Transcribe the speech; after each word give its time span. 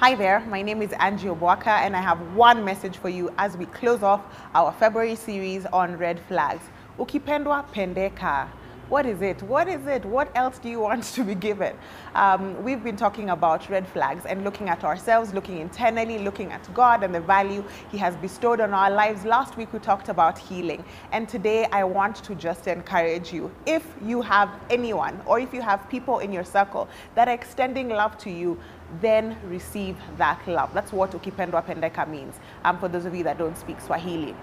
Hi 0.00 0.14
there, 0.14 0.38
my 0.46 0.62
name 0.62 0.80
is 0.80 0.92
Angie 1.00 1.26
Obwaka 1.26 1.66
and 1.66 1.96
I 1.96 2.00
have 2.00 2.20
one 2.36 2.64
message 2.64 2.96
for 2.98 3.08
you 3.08 3.34
as 3.36 3.56
we 3.56 3.66
close 3.66 4.04
off 4.04 4.20
our 4.54 4.70
February 4.70 5.16
series 5.16 5.66
on 5.66 5.98
red 5.98 6.20
flags. 6.28 6.62
Ukipendwa 7.00 7.64
pendeka. 7.74 8.48
What 8.88 9.04
is 9.04 9.20
it? 9.20 9.42
What 9.42 9.68
is 9.68 9.86
it? 9.86 10.02
What 10.06 10.34
else 10.34 10.58
do 10.58 10.70
you 10.70 10.80
want 10.80 11.04
to 11.04 11.22
be 11.22 11.34
given? 11.34 11.76
Um, 12.14 12.64
we've 12.64 12.82
been 12.82 12.96
talking 12.96 13.28
about 13.28 13.68
red 13.68 13.86
flags 13.86 14.24
and 14.24 14.44
looking 14.44 14.70
at 14.70 14.82
ourselves, 14.82 15.34
looking 15.34 15.58
internally, 15.58 16.18
looking 16.18 16.52
at 16.52 16.72
God 16.72 17.02
and 17.02 17.14
the 17.14 17.20
value 17.20 17.62
He 17.90 17.98
has 17.98 18.16
bestowed 18.16 18.60
on 18.60 18.72
our 18.72 18.90
lives. 18.90 19.26
Last 19.26 19.58
week 19.58 19.74
we 19.74 19.78
talked 19.78 20.08
about 20.08 20.38
healing. 20.38 20.82
And 21.12 21.28
today 21.28 21.66
I 21.70 21.84
want 21.84 22.16
to 22.24 22.34
just 22.34 22.66
encourage 22.66 23.30
you. 23.30 23.52
If 23.66 23.84
you 24.02 24.22
have 24.22 24.48
anyone 24.70 25.20
or 25.26 25.38
if 25.38 25.52
you 25.52 25.60
have 25.60 25.86
people 25.90 26.20
in 26.20 26.32
your 26.32 26.44
circle 26.44 26.88
that 27.14 27.28
are 27.28 27.34
extending 27.34 27.90
love 27.90 28.16
to 28.18 28.30
you, 28.30 28.58
then 29.02 29.36
receive 29.44 29.98
that 30.16 30.40
love. 30.48 30.72
That's 30.72 30.94
what 30.94 31.10
ukipendwa 31.10 31.62
pendeka 31.62 32.08
means. 32.08 32.36
Um, 32.64 32.78
for 32.78 32.88
those 32.88 33.04
of 33.04 33.14
you 33.14 33.22
that 33.24 33.36
don't 33.36 33.58
speak 33.58 33.82
Swahili 33.82 34.34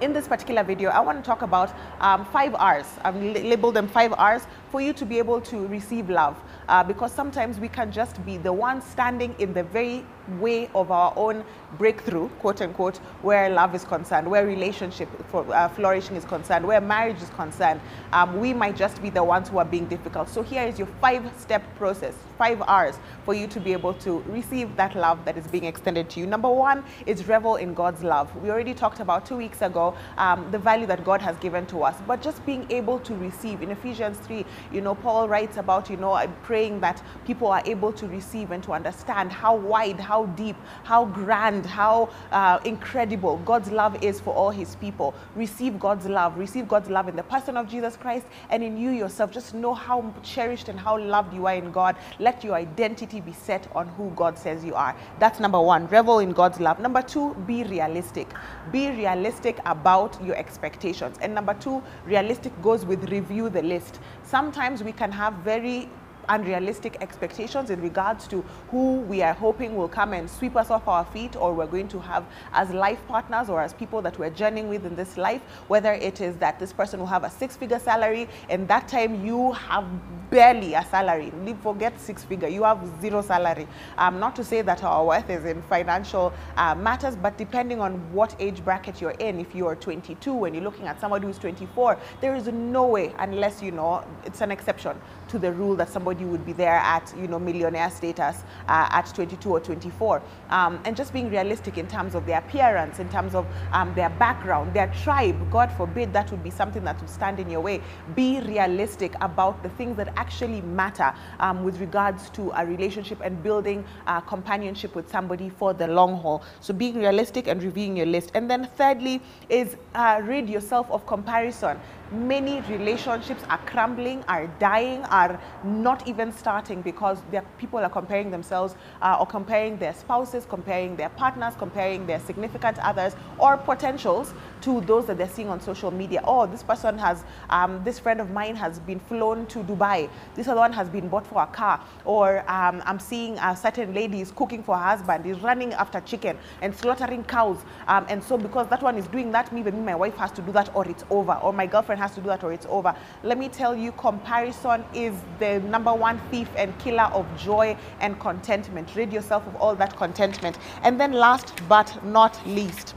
in 0.00 0.12
this 0.12 0.26
particular 0.26 0.62
video, 0.62 0.90
I 0.90 1.00
want 1.00 1.18
to 1.18 1.24
talk 1.24 1.42
about 1.42 1.74
um, 2.00 2.24
five 2.26 2.54
R's. 2.54 2.86
I've 3.04 3.16
labeled 3.16 3.74
them 3.74 3.88
five 3.88 4.12
R's 4.14 4.46
for 4.70 4.80
you 4.80 4.92
to 4.94 5.04
be 5.04 5.18
able 5.18 5.40
to 5.42 5.66
receive 5.66 6.08
love. 6.08 6.36
Uh, 6.68 6.82
because 6.82 7.12
sometimes 7.12 7.58
we 7.58 7.68
can 7.68 7.92
just 7.92 8.24
be 8.24 8.36
the 8.36 8.52
one 8.52 8.80
standing 8.82 9.34
in 9.38 9.52
the 9.52 9.62
very 9.62 10.04
way 10.38 10.68
of 10.74 10.90
our 10.90 11.12
own 11.16 11.44
breakthrough, 11.78 12.28
quote 12.40 12.60
unquote, 12.60 12.98
where 13.22 13.48
love 13.48 13.74
is 13.74 13.84
concerned, 13.84 14.30
where 14.30 14.46
relationship 14.46 15.08
for, 15.28 15.46
uh, 15.54 15.68
flourishing 15.68 16.16
is 16.16 16.24
concerned, 16.24 16.66
where 16.66 16.80
marriage 16.80 17.20
is 17.22 17.30
concerned. 17.30 17.80
Um, 18.12 18.38
we 18.40 18.52
might 18.52 18.76
just 18.76 19.00
be 19.02 19.10
the 19.10 19.22
ones 19.22 19.48
who 19.48 19.58
are 19.58 19.64
being 19.64 19.86
difficult. 19.86 20.28
So 20.28 20.42
here 20.42 20.66
is 20.66 20.78
your 20.78 20.88
five-step 21.00 21.62
process, 21.76 22.14
five 22.38 22.62
R's 22.62 22.98
for 23.24 23.34
you 23.34 23.46
to 23.48 23.60
be 23.60 23.72
able 23.72 23.94
to 23.94 24.20
receive 24.28 24.76
that 24.76 24.96
love 24.96 25.24
that 25.24 25.36
is 25.36 25.46
being 25.46 25.64
extended 25.64 26.10
to 26.10 26.20
you. 26.20 26.26
Number 26.26 26.50
one 26.50 26.84
is 27.06 27.26
revel 27.28 27.56
in 27.56 27.74
God's 27.74 28.02
love. 28.02 28.34
We 28.42 28.50
already 28.50 28.74
talked 28.74 29.00
about 29.00 29.26
two 29.26 29.36
weeks 29.36 29.62
ago 29.62 29.94
um, 30.18 30.50
the 30.50 30.58
value 30.58 30.86
that 30.86 31.04
God 31.04 31.20
has 31.22 31.36
given 31.38 31.66
to 31.66 31.82
us, 31.82 31.96
but 32.06 32.22
just 32.22 32.44
being 32.44 32.66
able 32.70 32.98
to 33.00 33.14
receive. 33.14 33.62
In 33.62 33.70
Ephesians 33.70 34.18
3, 34.18 34.44
you 34.72 34.80
know, 34.80 34.94
Paul 34.94 35.28
writes 35.28 35.56
about, 35.56 35.88
you 35.90 35.96
know, 35.96 36.20
praying 36.42 36.80
that 36.80 37.02
people 37.24 37.48
are 37.48 37.62
able 37.64 37.92
to 37.92 38.06
receive 38.06 38.50
and 38.50 38.62
to 38.64 38.72
understand 38.72 39.32
how 39.32 39.54
wide, 39.54 40.00
how 40.00 40.19
deep, 40.26 40.56
how 40.84 41.04
grand, 41.04 41.66
how 41.66 42.08
uh, 42.32 42.58
incredible 42.64 43.38
God's 43.44 43.70
love 43.70 44.02
is 44.02 44.20
for 44.20 44.34
all 44.34 44.50
his 44.50 44.76
people. 44.76 45.14
Receive 45.34 45.78
God's 45.78 46.06
love. 46.06 46.36
Receive 46.36 46.68
God's 46.68 46.88
love 46.88 47.08
in 47.08 47.16
the 47.16 47.22
person 47.22 47.56
of 47.56 47.68
Jesus 47.68 47.96
Christ 47.96 48.26
and 48.50 48.62
in 48.62 48.76
you 48.76 48.90
yourself. 48.90 49.30
Just 49.32 49.54
know 49.54 49.74
how 49.74 50.12
cherished 50.22 50.68
and 50.68 50.78
how 50.78 50.98
loved 50.98 51.34
you 51.34 51.46
are 51.46 51.54
in 51.54 51.70
God. 51.72 51.96
Let 52.18 52.44
your 52.44 52.54
identity 52.54 53.20
be 53.20 53.32
set 53.32 53.68
on 53.74 53.88
who 53.88 54.10
God 54.10 54.38
says 54.38 54.64
you 54.64 54.74
are. 54.74 54.96
That's 55.18 55.40
number 55.40 55.60
one. 55.60 55.86
Revel 55.88 56.18
in 56.18 56.32
God's 56.32 56.60
love. 56.60 56.80
Number 56.80 57.02
two, 57.02 57.34
be 57.46 57.64
realistic. 57.64 58.28
Be 58.72 58.90
realistic 58.90 59.58
about 59.66 60.22
your 60.24 60.36
expectations. 60.36 61.16
And 61.20 61.34
number 61.34 61.54
two, 61.54 61.82
realistic 62.04 62.52
goes 62.62 62.84
with 62.84 63.10
review 63.10 63.48
the 63.48 63.62
list. 63.62 64.00
Sometimes 64.22 64.82
we 64.82 64.92
can 64.92 65.12
have 65.12 65.34
very 65.34 65.88
unrealistic 66.30 66.96
expectations 67.00 67.70
in 67.70 67.80
regards 67.82 68.26
to 68.28 68.42
who 68.70 69.00
we 69.00 69.20
are 69.22 69.34
hoping 69.34 69.76
will 69.76 69.88
come 69.88 70.12
and 70.12 70.30
sweep 70.30 70.56
us 70.56 70.70
off 70.70 70.88
our 70.88 71.04
feet 71.06 71.36
or 71.36 71.52
we're 71.52 71.66
going 71.66 71.88
to 71.88 71.98
have 71.98 72.24
as 72.52 72.70
life 72.70 73.00
partners 73.08 73.50
or 73.50 73.60
as 73.60 73.74
people 73.74 74.00
that 74.00 74.18
we're 74.18 74.30
journeying 74.30 74.68
with 74.68 74.86
in 74.86 74.94
this 74.96 75.16
life, 75.16 75.42
whether 75.68 75.92
it 75.92 76.20
is 76.20 76.36
that 76.36 76.58
this 76.58 76.72
person 76.72 77.00
will 77.00 77.06
have 77.06 77.24
a 77.24 77.30
six 77.30 77.56
figure 77.56 77.78
salary 77.78 78.28
and 78.48 78.66
that 78.68 78.88
time 78.88 79.24
you 79.24 79.52
have 79.52 79.84
barely 80.30 80.74
a 80.74 80.84
salary. 80.84 81.32
Forget 81.62 82.00
six 82.00 82.22
figure, 82.22 82.48
you 82.48 82.62
have 82.62 82.80
zero 83.00 83.20
salary. 83.20 83.66
Um, 83.98 84.20
not 84.20 84.36
to 84.36 84.44
say 84.44 84.62
that 84.62 84.84
our 84.84 85.04
worth 85.04 85.28
is 85.28 85.44
in 85.44 85.60
financial 85.62 86.32
uh, 86.56 86.74
matters, 86.74 87.16
but 87.16 87.36
depending 87.36 87.80
on 87.80 87.94
what 88.12 88.34
age 88.38 88.64
bracket 88.64 89.00
you're 89.00 89.10
in, 89.12 89.40
if 89.40 89.54
you're 89.54 89.74
22 89.74 90.44
and 90.44 90.54
you're 90.54 90.64
looking 90.64 90.86
at 90.86 91.00
somebody 91.00 91.26
who's 91.26 91.38
24, 91.38 91.98
there 92.20 92.36
is 92.36 92.46
no 92.46 92.86
way, 92.86 93.12
unless 93.18 93.60
you 93.60 93.72
know, 93.72 94.04
it's 94.24 94.40
an 94.40 94.52
exception 94.52 94.96
to 95.28 95.38
the 95.38 95.52
rule 95.52 95.74
that 95.76 95.88
somebody 95.88 96.19
you 96.20 96.26
would 96.28 96.44
be 96.44 96.52
there 96.52 96.74
at, 96.74 97.12
you 97.18 97.26
know, 97.26 97.38
millionaire 97.38 97.90
status 97.90 98.44
uh, 98.68 98.88
at 98.90 99.06
22 99.14 99.50
or 99.50 99.60
24. 99.60 100.22
Um, 100.50 100.80
and 100.84 100.96
just 100.96 101.12
being 101.12 101.30
realistic 101.30 101.78
in 101.78 101.86
terms 101.86 102.14
of 102.14 102.26
their 102.26 102.38
appearance, 102.38 102.98
in 102.98 103.08
terms 103.08 103.34
of 103.34 103.46
um, 103.72 103.92
their 103.94 104.10
background, 104.10 104.74
their 104.74 104.92
tribe. 105.02 105.50
God 105.50 105.72
forbid 105.76 106.12
that 106.12 106.30
would 106.30 106.42
be 106.42 106.50
something 106.50 106.84
that 106.84 107.00
would 107.00 107.10
stand 107.10 107.40
in 107.40 107.48
your 107.50 107.60
way. 107.60 107.80
Be 108.14 108.40
realistic 108.40 109.14
about 109.20 109.62
the 109.62 109.70
things 109.70 109.96
that 109.96 110.12
actually 110.16 110.60
matter 110.62 111.12
um, 111.40 111.64
with 111.64 111.80
regards 111.80 112.30
to 112.30 112.50
a 112.54 112.66
relationship 112.66 113.20
and 113.22 113.42
building 113.42 113.84
uh, 114.06 114.20
companionship 114.20 114.94
with 114.94 115.10
somebody 115.10 115.48
for 115.48 115.72
the 115.72 115.86
long 115.86 116.16
haul. 116.16 116.42
So 116.60 116.74
being 116.74 116.96
realistic 116.96 117.48
and 117.48 117.62
reviewing 117.62 117.96
your 117.96 118.06
list. 118.06 118.32
And 118.34 118.50
then 118.50 118.68
thirdly 118.76 119.22
is 119.48 119.76
uh, 119.94 120.20
rid 120.24 120.48
yourself 120.48 120.90
of 120.90 121.06
comparison 121.06 121.78
many 122.12 122.60
relationships 122.62 123.42
are 123.48 123.58
crumbling, 123.66 124.24
are 124.28 124.46
dying, 124.58 125.04
are 125.04 125.40
not 125.64 126.06
even 126.10 126.32
starting 126.32 126.82
because 126.82 127.18
people 127.58 127.78
are 127.78 127.88
comparing 127.88 128.30
themselves 128.30 128.74
uh, 129.00 129.16
or 129.20 129.26
comparing 129.26 129.76
their 129.78 129.94
spouses, 129.94 130.44
comparing 130.44 130.96
their 130.96 131.08
partners, 131.10 131.54
comparing 131.56 132.06
their 132.06 132.20
significant 132.20 132.78
others 132.80 133.14
or 133.38 133.56
potentials 133.56 134.34
to 134.62 134.80
those 134.82 135.06
that 135.06 135.18
they're 135.18 135.28
seeing 135.28 135.48
on 135.48 135.60
social 135.60 135.90
media. 135.90 136.20
Oh, 136.24 136.46
this 136.46 136.62
person 136.62 136.98
has, 136.98 137.24
um, 137.48 137.82
this 137.84 137.98
friend 137.98 138.20
of 138.20 138.30
mine 138.30 138.56
has 138.56 138.78
been 138.80 139.00
flown 139.00 139.46
to 139.46 139.60
Dubai. 139.60 140.08
This 140.34 140.48
other 140.48 140.60
one 140.60 140.72
has 140.72 140.88
been 140.88 141.08
bought 141.08 141.26
for 141.26 141.42
a 141.42 141.46
car. 141.46 141.80
Or 142.04 142.40
um, 142.50 142.82
I'm 142.84 142.98
seeing 142.98 143.38
a 143.38 143.56
certain 143.56 143.94
lady 143.94 144.20
is 144.20 144.32
cooking 144.32 144.62
for 144.62 144.76
her 144.76 144.84
husband, 144.84 145.26
is 145.26 145.40
running 145.40 145.72
after 145.74 146.00
chicken 146.00 146.36
and 146.62 146.74
slaughtering 146.74 147.24
cows. 147.24 147.58
Um, 147.88 148.06
and 148.08 148.22
so 148.22 148.36
because 148.36 148.68
that 148.68 148.82
one 148.82 148.96
is 148.96 149.06
doing 149.08 149.30
that, 149.32 149.52
maybe 149.52 149.70
my 149.70 149.94
wife 149.94 150.16
has 150.16 150.30
to 150.32 150.42
do 150.42 150.52
that 150.52 150.74
or 150.74 150.86
it's 150.88 151.04
over. 151.10 151.34
Or 151.34 151.52
my 151.52 151.66
girlfriend 151.66 152.00
has 152.00 152.14
to 152.14 152.20
do 152.20 152.28
that 152.28 152.44
or 152.44 152.52
it's 152.52 152.66
over. 152.68 152.94
Let 153.22 153.38
me 153.38 153.48
tell 153.48 153.76
you, 153.76 153.92
comparison 153.92 154.84
is 154.94 155.14
the 155.38 155.60
number 155.60 155.92
one 155.92 156.20
thief 156.30 156.48
and 156.56 156.76
killer 156.78 157.10
of 157.12 157.26
joy 157.38 157.76
and 158.00 158.18
contentment. 158.20 158.94
Rid 158.94 159.12
yourself 159.12 159.46
of 159.46 159.56
all 159.56 159.74
that 159.76 159.96
contentment. 159.96 160.58
And 160.82 161.00
then 161.00 161.12
last 161.12 161.52
but 161.68 162.04
not 162.04 162.38
least, 162.46 162.94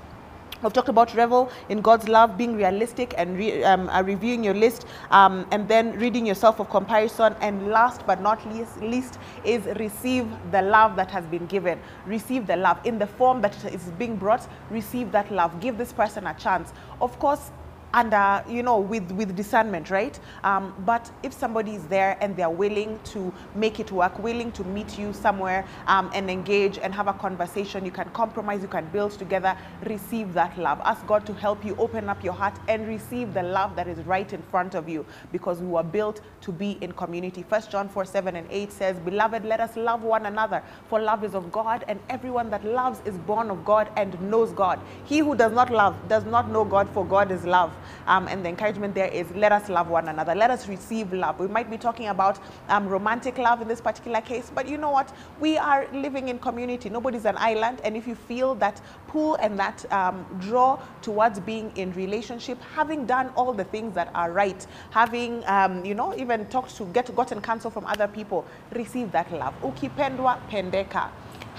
We've 0.63 0.71
talked 0.71 0.87
about 0.87 1.13
revel 1.13 1.51
in 1.67 1.81
God's 1.81 2.07
love, 2.07 2.37
being 2.37 2.55
realistic 2.55 3.13
and 3.17 3.37
re, 3.37 3.63
um, 3.65 3.89
uh, 3.89 4.01
reviewing 4.01 4.45
your 4.45 4.53
list, 4.53 4.85
um, 5.11 5.45
and 5.51 5.67
then 5.67 5.91
reading 5.99 6.25
yourself 6.25 6.61
of 6.61 6.69
comparison. 6.69 7.35
And 7.41 7.67
last 7.67 8.07
but 8.07 8.21
not 8.21 8.45
least, 8.53 8.77
least 8.81 9.19
is 9.43 9.65
receive 9.77 10.25
the 10.51 10.61
love 10.61 10.95
that 10.95 11.11
has 11.11 11.25
been 11.25 11.45
given. 11.47 11.79
Receive 12.05 12.47
the 12.47 12.55
love 12.55 12.79
in 12.85 12.97
the 12.97 13.07
form 13.07 13.41
that 13.41 13.53
is 13.65 13.83
being 13.99 14.15
brought. 14.15 14.47
Receive 14.69 15.11
that 15.11 15.29
love. 15.31 15.59
Give 15.59 15.77
this 15.77 15.91
person 15.91 16.27
a 16.27 16.33
chance. 16.33 16.71
Of 17.01 17.19
course, 17.19 17.51
and 17.93 18.13
uh, 18.13 18.43
you 18.49 18.63
know 18.63 18.79
with 18.79 19.11
with 19.11 19.35
discernment 19.35 19.89
right? 19.89 20.19
Um, 20.43 20.73
but 20.85 21.09
if 21.21 21.31
somebody 21.31 21.75
is 21.75 21.85
there 21.87 22.17
and 22.21 22.35
they're 22.35 22.49
willing 22.49 22.99
to 23.05 23.31
make 23.55 23.79
it 23.79 23.91
work 23.91 24.17
willing 24.19 24.51
to 24.53 24.63
meet 24.63 24.97
you 24.97 25.13
somewhere 25.13 25.65
um, 25.87 26.09
and 26.13 26.29
engage 26.29 26.77
and 26.79 26.93
have 26.93 27.07
a 27.07 27.13
conversation 27.13 27.85
you 27.85 27.91
can 27.91 28.09
compromise 28.09 28.61
you 28.61 28.67
can 28.67 28.85
build 28.87 29.11
together 29.11 29.55
receive 29.85 30.33
that 30.33 30.57
love. 30.57 30.81
Ask 30.83 31.05
god 31.05 31.25
to 31.27 31.33
help 31.33 31.63
you 31.63 31.75
open 31.77 32.09
up 32.09 32.23
your 32.23 32.33
heart 32.33 32.57
and 32.67 32.87
receive 32.87 33.33
the 33.33 33.43
love 33.43 33.75
that 33.75 33.87
is 33.87 33.99
right 34.05 34.31
in 34.33 34.41
front 34.41 34.75
of 34.75 34.89
you 34.89 35.05
because 35.31 35.59
we 35.59 35.67
were 35.67 35.83
built 35.83 36.21
to 36.41 36.51
be 36.51 36.77
in 36.81 36.91
community. 36.93 37.43
First 37.43 37.69
john 37.71 37.89
4 37.89 38.05
7 38.05 38.35
and 38.35 38.47
8 38.49 38.71
says 38.71 38.99
beloved 38.99 39.45
let 39.45 39.59
us 39.59 39.77
love 39.77 40.01
one 40.01 40.25
another 40.25 40.63
for 40.89 40.99
love 40.99 41.23
is 41.23 41.35
of 41.35 41.51
god 41.51 41.85
and 41.87 41.99
everyone 42.09 42.49
that 42.49 42.65
loves 42.65 43.01
is 43.05 43.17
born 43.19 43.51
of 43.51 43.63
god 43.63 43.89
and 43.97 44.19
knows 44.31 44.51
god. 44.51 44.79
He 45.05 45.19
who 45.19 45.35
does 45.35 45.51
not 45.51 45.69
love 45.71 45.95
does 46.07 46.25
not 46.25 46.49
know 46.49 46.65
god 46.65 46.89
for 46.89 47.05
god 47.05 47.31
is 47.31 47.45
love 47.45 47.71
um, 48.07 48.27
and 48.27 48.43
the 48.43 48.49
encouragement 48.49 48.95
there 48.95 49.07
is 49.07 49.29
let 49.35 49.51
us 49.51 49.69
love 49.69 49.89
one 49.89 50.07
another. 50.07 50.35
Let 50.35 50.51
us 50.51 50.67
receive 50.67 51.13
love. 51.13 51.39
We 51.39 51.47
might 51.47 51.69
be 51.69 51.77
talking 51.77 52.07
about 52.07 52.39
um, 52.69 52.87
romantic 52.87 53.37
love 53.37 53.61
in 53.61 53.67
this 53.67 53.81
particular 53.81 54.21
case, 54.21 54.51
but 54.53 54.67
you 54.67 54.77
know 54.77 54.91
what? 54.91 55.13
We 55.39 55.57
are 55.57 55.87
living 55.93 56.29
in 56.29 56.39
community. 56.39 56.89
Nobody's 56.89 57.25
an 57.25 57.37
island. 57.37 57.81
And 57.83 57.95
if 57.95 58.07
you 58.07 58.15
feel 58.15 58.55
that 58.55 58.81
pull 59.07 59.35
and 59.35 59.57
that 59.59 59.91
um, 59.91 60.25
draw 60.39 60.79
towards 61.01 61.39
being 61.39 61.71
in 61.75 61.93
relationship, 61.93 62.61
having 62.75 63.05
done 63.05 63.29
all 63.35 63.53
the 63.53 63.63
things 63.65 63.93
that 63.95 64.09
are 64.13 64.31
right, 64.31 64.65
having, 64.91 65.43
um, 65.45 65.83
you 65.85 65.95
know, 65.95 66.15
even 66.15 66.45
talked 66.47 66.75
to, 66.77 66.85
get 66.85 67.13
gotten 67.15 67.41
counsel 67.41 67.71
from 67.71 67.85
other 67.85 68.07
people, 68.07 68.45
receive 68.73 69.11
that 69.11 69.31
love. 69.31 69.53
Ukipendwa 69.61 70.39
pendeka 70.49 71.09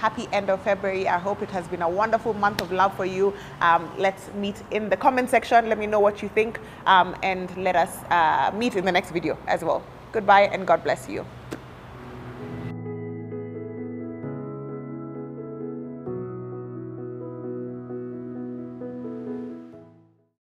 happy 0.05 0.27
end 0.31 0.51
of 0.51 0.61
February. 0.61 1.07
I 1.07 1.17
hope 1.17 1.41
it 1.41 1.49
has 1.49 1.67
been 1.67 1.81
a 1.81 1.89
wonderful 1.89 2.33
month 2.35 2.61
of 2.61 2.71
love 2.71 2.93
for 2.95 3.07
you. 3.17 3.33
Um, 3.59 3.89
let's 3.97 4.23
meet 4.43 4.57
in 4.69 4.87
the 4.87 4.97
comment 5.05 5.31
section. 5.31 5.67
Let 5.67 5.79
me 5.79 5.87
know 5.87 5.99
what 5.99 6.21
you 6.21 6.29
think 6.29 6.59
um, 6.85 7.15
and 7.23 7.45
let 7.57 7.75
us 7.75 7.91
uh, 8.11 8.51
meet 8.61 8.75
in 8.75 8.85
the 8.85 8.91
next 8.91 9.09
video 9.09 9.35
as 9.47 9.63
well. 9.63 9.81
Goodbye 10.11 10.45
and 10.53 10.67
God 10.67 10.83
bless 10.83 11.09
you. 11.09 11.25